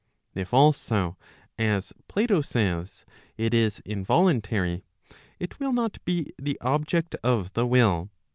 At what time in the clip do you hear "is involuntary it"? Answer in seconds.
3.53-5.59